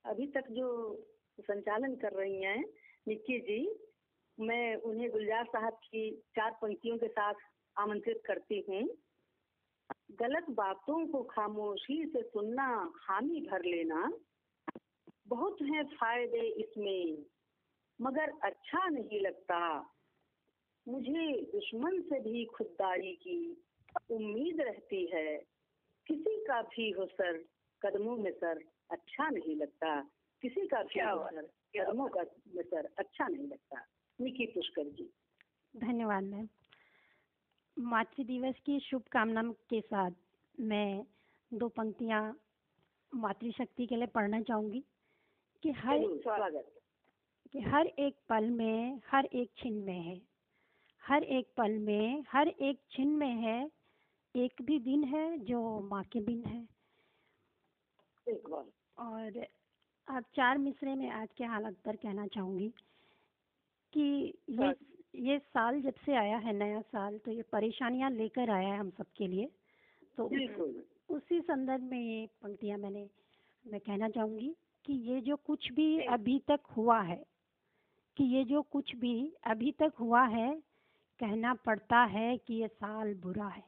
अभी 0.05 0.27
तक 0.27 0.45
जो 0.51 0.69
संचालन 1.41 1.95
कर 1.97 2.13
रही 2.13 2.43
हैं 2.43 2.65
निक्की 3.09 3.39
जी, 3.39 3.77
मैं 4.39 4.77
उन्हें 4.77 5.11
गुलजार 5.11 5.45
साहब 5.45 5.73
की 5.73 6.11
चार 6.37 6.51
पंक्तियों 6.63 6.99
के 6.99 7.09
साथ 7.09 7.35
आमंत्रित 7.77 8.23
करती 8.27 8.65
हूँ। 8.69 8.83
गलत 10.11 10.47
बातों 10.51 11.07
को 11.07 11.23
खामोशी 11.23 12.07
से 12.07 12.23
सुनना, 12.23 12.93
हामी 12.97 13.41
भर 13.41 13.65
लेना, 13.65 14.13
बहुत 15.27 15.63
हैं 15.63 15.85
फ़ायदे 15.85 16.47
इसमें, 16.49 17.25
मगर 18.01 18.33
अच्छा 18.45 18.89
नहीं 18.89 19.21
लगता। 19.21 19.61
मुझे 20.89 21.33
दुश्मन 21.43 22.01
से 22.03 22.21
भी 22.21 22.45
खुददारी 22.45 23.13
की 23.13 23.63
उम्मीद 24.11 24.61
रहती 24.61 25.07
है, 25.07 25.37
किसी 26.07 26.37
का 26.45 26.63
भी 26.63 26.91
हो 26.91 27.07
सर, 27.07 27.45
कदमों 27.83 28.17
में 28.17 28.33
सर। 28.33 28.65
अच्छा 28.91 29.29
नहीं 29.31 29.57
लगता। 29.57 30.01
किसी 30.43 30.67
का 30.67 30.83
क्या 30.83 31.17
सर 31.17 31.43
क्या 31.73 31.85
का 31.91 32.25
सर 32.63 32.89
अच्छा 32.99 33.29
नहीं 33.29 33.49
लगता। 33.49 33.87
निकी 34.21 34.47
पुष्कर 34.47 34.85
जी। 34.85 35.11
धन्यवाद 35.77 36.23
मैम। 36.23 36.49
मातृ 37.79 38.25
दिवस 38.25 38.55
की 38.67 38.81
शुभकामना 38.81 39.43
के 39.43 39.81
साथ 39.81 40.11
मैं 40.61 41.07
दो 41.53 41.69
पंक्तियाँ 41.69 42.41
मातृशक्ति 43.15 43.87
के 43.87 43.97
लिए 43.97 44.07
पढ़ना 44.07 44.41
चाहूँगी 44.41 44.85
कि 45.63 45.71
हर 45.71 45.99
स्वागत। 46.17 46.75
कि 47.53 47.61
हर 47.61 47.87
एक 47.87 48.17
पल 48.29 48.51
में 48.51 49.01
हर 49.07 49.25
एक 49.25 49.51
छिन 49.57 49.73
में 49.73 50.01
है। 50.01 50.21
हर 51.03 51.23
एक 51.23 51.49
पल 51.57 51.79
में 51.79 52.25
हर 52.29 52.49
एक 52.49 52.81
छिन 52.91 53.09
में 53.09 53.35
है 53.35 53.71
एक 54.37 54.63
भी 54.63 54.79
दिन 54.79 55.05
है 55.05 55.39
जो 55.39 55.81
माँ 55.81 56.05
के 56.05 56.21
बिन 56.21 56.45
है। 56.45 56.69
एक 58.27 58.49
बार। 58.49 58.80
और 59.01 59.47
आप 60.09 60.25
चार 60.37 60.59
मिसरे 60.59 60.95
में 60.95 61.09
आज 61.11 61.29
के 61.39 61.45
हालत 61.45 61.77
पर 61.85 61.97
कहना 61.97 62.27
चाहूँगी 62.27 62.69
कि 63.93 64.35
ये 64.51 64.75
ये 65.21 65.39
साल 65.39 65.81
जब 65.83 65.95
से 66.07 66.15
आया 66.17 66.37
है 66.39 66.53
नया 66.53 66.81
साल 66.81 67.17
तो 67.19 67.31
ये 67.31 67.43
परेशानियाँ 67.43 68.11
लेकर 68.11 68.51
आया 68.51 68.69
है 68.69 68.79
हम 68.79 68.91
सबके 68.91 69.27
लिए। 69.27 69.49
तो 70.19 70.25
उसी 71.09 71.41
संदर्भ 71.41 71.83
में 71.83 71.99
ये 71.99 72.27
पंक्तियाँ 72.43 72.79
मैंने 72.79 73.09
मैं 73.65 73.81
कहना 73.81 74.09
चाहूँगी 74.09 74.55
कि 74.85 74.93
ये 75.11 75.21
जो 75.21 75.37
कुछ 75.37 75.73
भी 75.73 75.89
अभी 76.07 76.39
तक 76.49 76.61
हुआ 76.77 77.01
है 77.03 77.23
कि 78.17 78.25
ये 78.25 78.45
जो 78.45 78.63
कुछ 78.63 78.95
भी 78.97 79.15
अभी 79.47 79.73
तक 79.73 79.93
हुआ 80.01 80.25
है 80.27 80.55
कहना 81.21 81.55
पड़ता 81.67 82.03
है 82.05 82.37
कि 82.39 82.55
ये 82.55 82.69
साल 82.69 83.15
बुरा 83.15 83.47
है। 83.47 83.65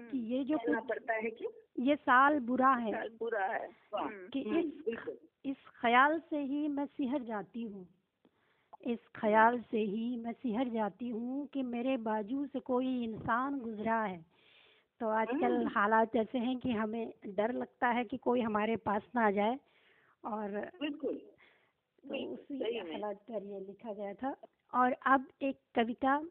कि 0.00 0.18
ये 0.18 0.44
जो 0.44 0.58
कहना 0.58 0.80
कुछ 0.80 0.88
पड़ता 0.88 1.12
है 1.12 1.30
कि 1.30 1.48
ये 1.78 1.96
साल 1.96 2.38
बुरा 2.40 2.70
है 2.70 2.92
साल 2.92 3.08
बुरा 3.08 3.44
है 3.44 3.68
हम्म, 3.94 4.28
कि 4.28 4.42
हम्म, 4.42 4.58
इस 4.58 5.18
इस 5.46 5.56
ख्याल 5.80 6.20
से 6.30 6.38
ही 6.38 6.68
मैं 6.68 6.86
सिहर 6.86 7.22
जाती 7.22 7.62
हूँ। 7.62 7.88
इस 8.86 8.98
ख्याल 9.14 9.60
से 9.60 9.78
ही 9.78 10.16
मैं 10.16 10.32
सिहर 10.32 10.68
जाती 10.68 11.08
हूँ 11.08 11.46
कि 11.46 11.62
मेरे 11.62 11.96
बाजू 11.96 12.46
से 12.46 12.60
कोई 12.60 13.04
इंसान 13.04 13.60
गुजरा 13.60 14.02
है। 14.02 14.24
तो 15.00 15.08
आजकल 15.08 15.56
हम्म। 15.56 15.68
हालात 15.68 16.16
ऐसे 16.16 16.38
हैं 16.38 16.58
कि 16.58 16.70
हमें 16.70 17.12
डर 17.26 17.52
लगता 17.52 17.88
है 17.88 18.04
कि 18.04 18.16
कोई 18.16 18.40
हमारे 18.40 18.76
पास 18.76 19.02
ना 19.14 19.26
आ 19.26 19.30
जाए 19.30 19.58
और 20.24 20.70
बिल्कुल 20.80 21.14
तो 22.04 22.32
उसी 22.32 22.78
हालात 22.78 23.16
पर 23.16 23.42
ये 23.42 23.60
लिखा 23.60 23.92
गया 23.92 24.14
था। 24.14 24.36
और 24.74 24.92
अब 24.92 25.28
एक 25.42 25.58
कविता 25.74 26.22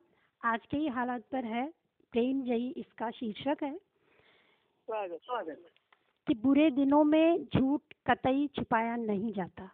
आज 0.45 0.65
के 0.65 0.78
ही 0.78 0.88
हालात 0.88 1.21
पर 1.21 1.45
है। 1.45 1.83
प्रेम 2.13 2.41
जयी 2.41 2.69
इसका 2.71 3.12
शीर्षक 3.12 3.58
है। 3.63 3.78
स्वागत। 3.78 5.19
स्वागत। 5.23 5.65
कि 6.28 6.34
बुरे 6.34 6.71
दिनों 6.71 7.04
में 7.04 7.45
झूठ 7.45 7.82
कतई 8.10 8.47
छुपाया 8.47 8.95
नहीं 8.95 9.34
जाता। 9.34 9.71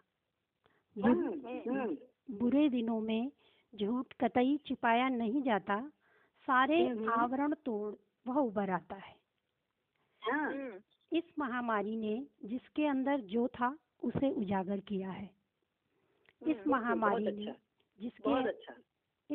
बुर- 0.97 1.17
हम्म, 1.17 1.80
हम्म, 1.80 1.97
बुरे 2.38 2.69
दिनों 2.69 3.02
में 3.02 3.32
झूठ 3.75 4.13
कतई 4.13 4.58
छिपाया 4.58 5.10
नहीं 5.10 5.41
जाता। 5.41 5.89
सारे 6.47 6.88
हम्म। 6.88 7.12
आवरण 7.12 7.54
तोड़ 7.54 7.95
वह 8.28 8.36
उभर 8.36 8.69
आता 8.69 8.95
है। 8.95 9.15
हाँ, 10.21 10.52
हम्म, 10.54 10.80
इस 11.13 11.23
महामारी 11.39 11.95
ने 11.95 12.28
जिसके 12.45 12.86
अंदर 12.86 13.19
जो 13.19 13.47
था 13.47 13.78
उसे 14.04 14.32
उजागर 14.32 14.80
किया 14.80 15.12
है। 15.12 15.30
इस 16.47 16.67
महामारी 16.67 17.23
ने 17.23 17.30
अच्छा 17.30 17.54
जिसके 17.99 18.49
अच्छा। 18.49 18.73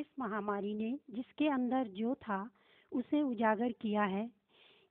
इस 0.00 0.06
महामारी 0.18 0.74
ने 0.74 0.98
जिसके 1.10 1.48
अंदर 1.48 1.84
जो 1.84 2.14
था 2.14 2.50
उसे 2.94 3.22
उजागर 3.22 3.72
किया 3.72 4.02
है। 4.02 4.30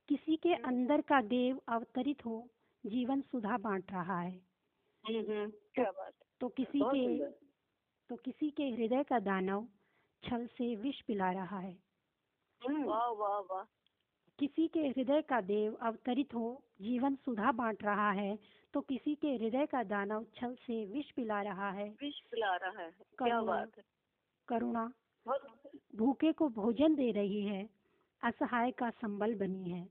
किसी 0.07 0.35
के 0.35 0.53
अंदर 0.53 1.01
का 1.01 1.21
देव 1.21 1.61
अवतरित 1.67 2.25
हो 2.25 2.49
जीवन 2.85 3.21
सुधा 3.21 3.57
बांट 3.57 3.91
रहा 3.91 4.21
है। 4.21 4.41
हम्म, 5.05 5.19
हम्म, 5.19 5.51
क्या 5.75 5.91
बात 5.91 6.13
तो 6.39 6.49
किसी 6.49 6.79
के 6.79 7.31
तो 8.09 8.15
किसी 8.15 8.49
के 8.49 8.69
हृदय 8.69 9.03
का 9.03 9.19
दानव 9.19 9.67
छल 10.23 10.47
से 10.47 10.75
विष 10.75 11.01
पिला 11.01 11.31
रहा 11.31 11.59
है। 11.59 11.77
हम्म, 12.67 12.83
वाह 12.83 13.07
वाह 13.07 13.39
वाह। 13.39 13.63
किसी 14.39 14.67
के 14.67 14.87
हृदय 14.87 15.21
का 15.21 15.41
देव 15.41 15.73
अवतरित 15.75 16.33
हो 16.33 16.63
जीवन 16.81 17.15
सुधा 17.15 17.51
बांट 17.51 17.83
रहा 17.83 18.11
है। 18.11 18.39
तो 18.73 18.81
किसी 18.81 19.15
के 19.15 19.35
हृदय 19.35 19.65
का 19.65 19.83
दानव 19.83 20.25
छल 20.35 20.55
से 20.55 20.85
विष 20.85 21.11
पिला 21.11 21.41
रहा 21.41 21.71
है। 21.71 21.89
विष 21.89 22.19
पिला 22.19 22.55
रहा 22.55 22.83
है। 22.83 22.91
क्या 22.91 23.41
बात 23.41 23.77
है। 23.77 23.83
करुणा 24.47 24.93
भूखे 25.95 26.31
को 26.31 26.49
भोजन 26.49 26.95
दे 26.95 27.11
रही 27.11 27.41
है। 27.41 27.82
असहाय 28.23 28.71
का 28.71 28.89
संबल 28.89 29.35
बनी 29.35 29.69
है। 29.69 29.89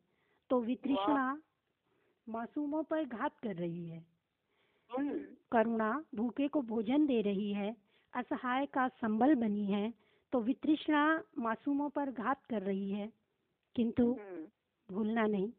तो 0.51 0.61
वितृष्णा 0.61 1.42
मासूमों 2.29 2.83
पर 2.83 3.05
घात 3.05 3.38
कर 3.38 3.57
रही 3.57 3.87
है। 3.88 4.07
हम्म, 4.90 5.21
करुणा 5.53 6.05
भूखे 6.14 6.49
को 6.49 6.62
भोजन 6.62 7.07
दे 7.07 7.23
रही 7.23 7.53
है। 7.53 7.77
असहाय 8.14 8.66
का 8.66 8.88
संबल 8.88 9.35
बनी 9.35 9.66
है। 9.66 9.95
तो 10.33 10.40
वितृष्णा 10.40 11.23
मासूमों 11.38 11.90
पर 11.90 12.11
घात 12.11 12.45
कर 12.47 12.62
रही 12.62 12.90
है। 12.90 13.12
किंतु 13.75 14.12
हम्म, 14.12 14.47
भूलना 14.95 15.27
नहीं। 15.27 15.53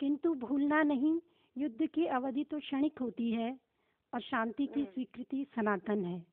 किंतु 0.00 0.34
भूलना 0.34 0.82
नहीं 0.82 1.20
युद्ध 1.58 1.86
की 1.86 2.06
अवधि 2.06 2.44
तो 2.44 2.58
क्षणिक 2.58 2.98
होती 2.98 3.32
है 3.32 3.60
और 4.14 4.20
शांति 4.20 4.66
की 4.66 4.80
हम्म। 4.80 4.92
स्वीकृति 4.92 5.46
सनातन 5.56 6.04
है। 6.04 6.26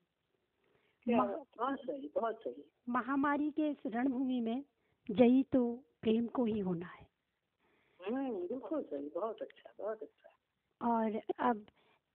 बहुत 1.10 1.80
सही 1.80 2.12
बहुत 2.16 2.36
सही। 2.36 2.66
महामारी 2.90 3.52
के 3.52 3.70
इस 3.70 3.78
रणभूमि 3.86 4.42
में 4.42 4.64
जयी 5.10 5.44
तो 5.44 5.64
प्रेम 6.02 6.28
को 6.28 6.46
ही 6.46 6.60
होना 6.60 6.86
है। 6.86 7.08
हम्म, 8.00 8.48
बिल्कुल 8.48 8.82
सही 8.84 9.10
बहुत 9.16 9.42
अच्छा 9.42 9.74
बहुत 9.80 10.04
अच्छा। 10.04 10.30
और 10.82 11.22
अब 11.40 11.66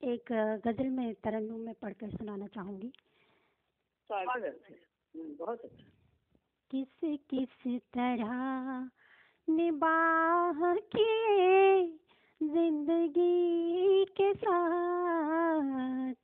एक 0.04 0.32
गज़ल 0.66 0.88
में 0.88 1.14
तरन्नुम 1.14 1.60
में 1.60 1.74
पढ़कर 1.74 2.10
सुनाना 2.10 2.46
चाहूँगी। 2.46 2.92
हम्म, 4.10 5.36
बहुत 5.36 5.60
अच्छा। 5.60 5.86
किस 6.70 7.18
किस 7.30 7.80
तरह 7.94 8.90
निबाह 9.48 10.74
किए 10.74 11.82
ज़िंदगी 12.40 14.04
के 14.04 14.34
साथ 14.34 16.14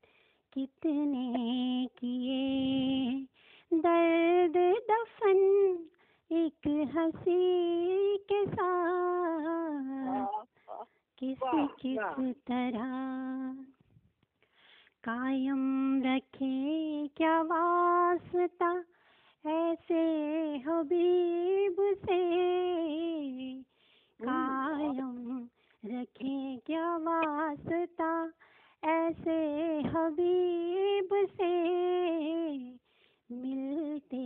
कितने 0.52 1.87
किए 1.98 3.26
दर्द 3.72 4.57
दफन 4.90 5.40
एक 6.30 6.66
हँसी 6.94 8.16
के 8.30 8.44
साथ 8.46 10.44
किस 11.18 11.38
किस 11.80 11.98
तरह 12.48 12.94
कायम 15.04 15.62
रखे 16.04 17.06
क्या 17.16 17.40
वास्ता 17.42 18.70
ऐसे 19.44 20.02
हबीब 20.66 21.76
से 22.04 22.20
कायम 24.20 25.46
रखे 25.82 26.56
क्या 26.66 26.96
वास्ता 27.06 28.10
ऐसे 28.82 29.38
हबीब 29.94 31.14
से 31.36 31.54
मिलते 33.30 34.24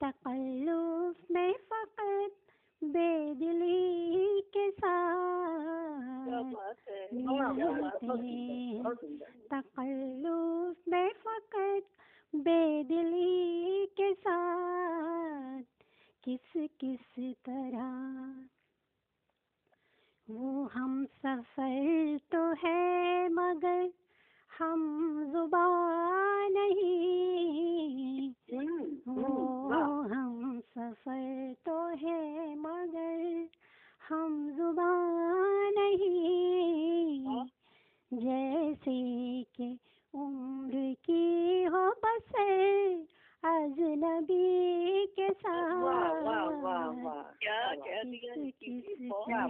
तकल्लुफ 0.00 1.30
में 1.30 1.52
फकत 1.52 2.36
बेदिली 2.84 4.40
के 4.40 4.70
साथ। 4.70 6.28
मिलते 7.12 8.82
तकल्लुफ 9.52 10.76
में 10.88 11.10
फकत 11.12 11.86
बेदिली 12.34 13.86
के 13.86 14.14
साथ। 14.14 15.62
किस 16.24 16.52
किस 16.80 17.34
तरह 17.48 18.48
वो 20.30 20.64
हम 20.64 21.04
सफ़र 21.06 22.18
तो 22.32 22.42
है 22.52 23.28
मगर 23.28 23.90
हम 24.58 24.80
जुबा 25.32 25.66
नहीं। 26.48 28.34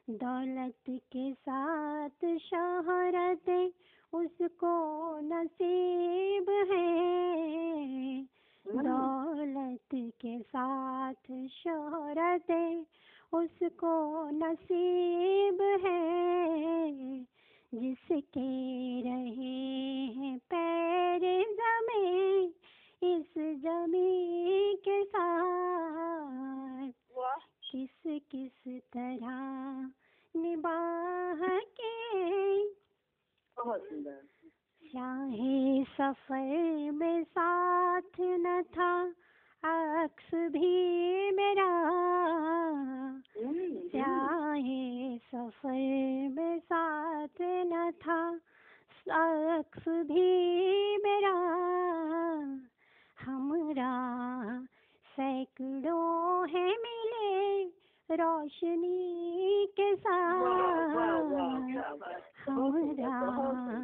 दौलत 0.10 0.84
के 0.89 1.34
साथ 1.34 2.38
शहरत 2.38 3.71
उसको 4.13 5.17
नसीब 5.19 6.50
है। 6.50 8.24
दौलत 8.67 10.12
के 10.21 10.41
साथ 10.41 11.48
शहरत 11.48 12.52
उसको 13.34 14.30
नसीब 14.30 15.62
है। 15.86 17.24
जिसके 17.74 19.02
रहे 19.02 20.06
हैं 20.06 20.38
पैर 20.38 21.19
जमे 21.43 22.44
किस 28.31 28.81
तरह 28.93 29.29
निबाह 30.39 31.47
के? 31.57 32.63
बहुत 33.57 33.81
सुंदर। 33.81 34.21
चाहे 34.85 35.83
सफ़र 35.83 36.91
में 36.91 37.23
साथ 37.23 38.15
न 38.19 38.63
था 38.63 39.05
अक्स 40.03 40.33
भी 40.33 40.71
मेरा। 41.31 41.69
चाहे 43.88 45.17
सफ़र 45.17 46.29
में 46.29 46.59
साथ 46.59 47.41
न 47.41 47.91
था 47.91 48.39
अक्स 49.57 49.88
भी 49.88 50.29
मेरा। 50.97 51.35
हमरा 53.19 53.95
सैकड़ों 55.05 56.49
है 56.49 56.67
मिले 56.69 57.14
रोशनी 58.11 59.65
के 59.79 59.95
साथ 59.95 60.41
हमरा 62.49 63.83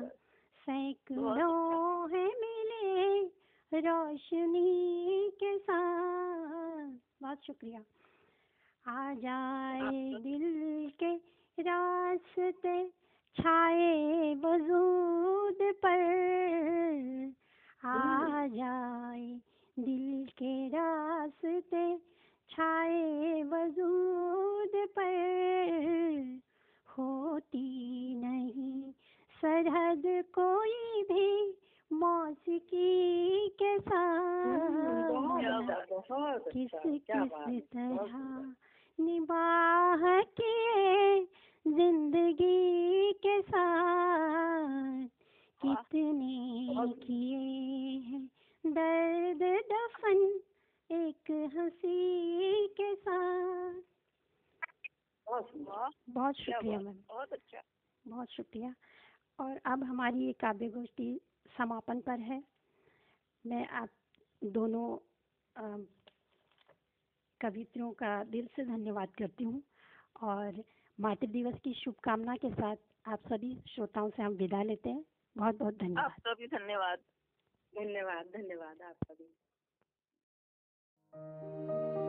सैकड़ों 0.61 2.11
है 2.11 2.25
मिले 2.27 3.79
रोशनी 3.79 5.29
के 5.29 5.57
साथ। 5.57 6.87
बहुत 7.21 7.37
शुक्रिया। 7.47 7.79
आ 8.87 9.13
जाए 9.13 10.13
दिल 10.21 10.91
के 11.03 11.15
रास्ते 11.61 12.89
छाए 13.35 14.35
वजूद 14.35 15.57
पर। 15.61 17.33
आ 17.85 18.47
जाए 18.47 19.41
दिल 19.79 20.25
के 20.25 20.67
रास्ते 20.67 22.11
छाए 22.51 23.43
वजूद 23.43 24.71
पर 24.97 26.39
होती 26.87 28.15
नहीं 28.15 28.81
सरहद 29.33 30.03
कोई 30.37 31.03
भी 31.11 31.29
मौसीकी 31.91 33.47
के 33.61 33.77
साथ 33.79 35.09
किस 36.51 36.73
अच्छा 36.73 37.23
किस 37.23 37.25
बहुत 37.25 37.63
तरह। 37.75 38.13
निबाह 38.99 40.01
किए 40.39 41.19
ज़िंदगी 41.65 43.11
के 43.25 43.41
साथ 43.41 45.07
कितने 45.61 46.87
किए 47.03 47.37
हैं 48.07 48.25
दर्द 48.63 49.43
दफन 49.71 50.19
एक 50.91 51.31
हँसी 51.55 52.67
के 52.67 52.95
साथ। 52.95 53.81
बहुत 55.27 56.35
शुक्रिया 56.35 56.79
मैम। 56.79 56.97
बहुत 57.09 57.33
अच्छा। 57.33 57.61
बहुत 58.05 58.31
शुक्रिया। 58.31 58.73
और 59.39 59.59
अब 59.65 59.83
हमारी 59.83 60.25
ये 60.25 60.33
काव्य 60.33 60.69
गोष्ठी 60.69 61.19
समापन 61.57 62.01
पर 62.01 62.19
है। 62.19 62.43
मैं 63.45 63.67
आप 63.67 63.89
दोनों 64.43 64.97
कवित्रियों 67.41 67.91
का 67.93 68.23
दिल 68.23 68.47
से 68.55 68.65
धन्यवाद 68.65 69.15
करती 69.17 69.43
हूँ। 69.43 69.61
और 70.21 70.63
मातृ 70.99 71.27
दिवस 71.27 71.59
की 71.63 71.73
शुभकामना 71.73 72.35
के 72.35 72.49
साथ 72.49 72.75
आप 73.05 73.19
सभी 73.27 73.55
श्रोताओं 73.69 74.09
से 74.09 74.23
हम 74.23 74.33
विदा 74.33 74.63
लेते 74.63 74.89
हैं। 74.89 75.05
बहुत 75.35 75.55
बहुत 75.55 75.73
धन्यवाद। 75.73 76.05
आपका 76.05 76.33
भी 76.33 76.47
धन्यवाद। 76.47 76.99
धन्यवाद 77.73 78.25
धन्यवाद 78.25 78.81
आप 78.81 78.95
सभी। 79.03 79.33
Thank 81.13 81.95
you. 81.95 82.00